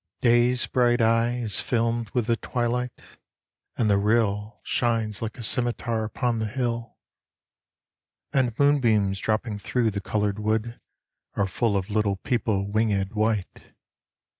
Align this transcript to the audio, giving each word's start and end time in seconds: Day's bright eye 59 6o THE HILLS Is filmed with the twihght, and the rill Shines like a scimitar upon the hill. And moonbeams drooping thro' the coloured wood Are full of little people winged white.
Day's 0.23 0.65
bright 0.65 0.99
eye 0.99 1.29
59 1.29 1.29
6o 1.29 1.29
THE 1.29 1.37
HILLS 1.43 1.51
Is 1.51 1.59
filmed 1.59 2.09
with 2.09 2.25
the 2.25 2.37
twihght, 2.37 2.89
and 3.77 3.87
the 3.87 3.99
rill 3.99 4.59
Shines 4.63 5.21
like 5.21 5.37
a 5.37 5.43
scimitar 5.43 6.03
upon 6.03 6.39
the 6.39 6.47
hill. 6.47 6.97
And 8.33 8.57
moonbeams 8.57 9.19
drooping 9.19 9.59
thro' 9.59 9.91
the 9.91 10.01
coloured 10.01 10.39
wood 10.39 10.81
Are 11.35 11.45
full 11.45 11.77
of 11.77 11.91
little 11.91 12.15
people 12.15 12.67
winged 12.71 13.13
white. 13.13 13.75